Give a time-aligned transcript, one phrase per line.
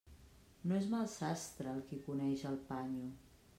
[0.71, 3.15] No és mal sastre, el qui coneix el panyo.